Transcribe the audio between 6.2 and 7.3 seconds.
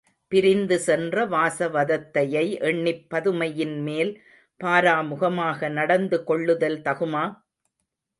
கொள்ளுதல் தகுமா?